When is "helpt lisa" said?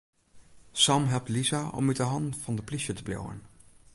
1.11-1.61